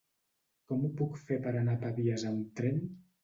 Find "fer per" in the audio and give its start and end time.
1.27-1.53